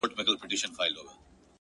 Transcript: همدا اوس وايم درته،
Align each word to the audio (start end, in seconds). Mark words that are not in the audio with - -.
همدا 0.17 0.31
اوس 0.33 0.41
وايم 0.41 0.71
درته، 0.95 1.13